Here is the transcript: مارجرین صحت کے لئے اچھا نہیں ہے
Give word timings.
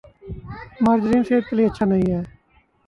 مارجرین 0.83 1.23
صحت 1.27 1.43
کے 1.49 1.55
لئے 1.55 1.65
اچھا 1.67 1.85
نہیں 1.85 2.07
ہے 2.13 2.21